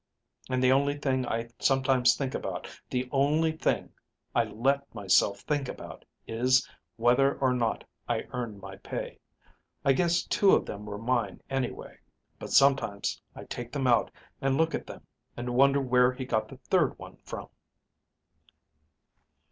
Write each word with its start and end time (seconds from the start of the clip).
And 0.49 0.63
the 0.63 0.71
only 0.71 0.97
thing 0.97 1.27
I 1.27 1.49
sometimes 1.59 2.15
think 2.17 2.33
about, 2.33 2.67
the 2.89 3.07
only 3.11 3.51
thing 3.51 3.93
I 4.33 4.45
let 4.45 4.95
myself 4.95 5.41
think 5.41 5.69
about, 5.69 6.05
is 6.27 6.67
whether 6.95 7.37
or 7.37 7.53
not 7.53 7.83
I 8.09 8.21
earned 8.33 8.59
my 8.61 8.77
pay. 8.77 9.19
I 9.85 9.93
guess 9.93 10.23
two 10.23 10.53
of 10.53 10.65
them 10.65 10.87
were 10.87 10.97
mine 10.97 11.43
anyway. 11.51 11.99
But 12.39 12.49
sometimes 12.49 13.21
I 13.35 13.43
take 13.43 13.71
them 13.71 13.85
out 13.85 14.09
and 14.41 14.57
look 14.57 14.73
at 14.73 14.87
them, 14.87 15.05
and 15.37 15.53
wonder 15.53 15.79
where 15.79 16.11
he 16.11 16.25
got 16.25 16.47
the 16.47 16.57
third 16.57 16.97
one 16.97 17.17
from." 17.17 17.49